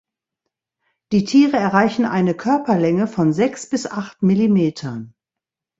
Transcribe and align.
Die 1.11 1.25
Tiere 1.25 1.57
erreichen 1.57 2.05
eine 2.05 2.33
Körperlänge 2.33 3.05
von 3.05 3.33
sechs 3.33 3.69
bis 3.69 3.85
acht 3.85 4.23
Millimetern. 4.23 5.13